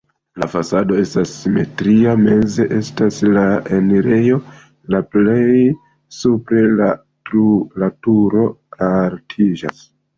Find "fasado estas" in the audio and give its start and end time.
0.51-1.33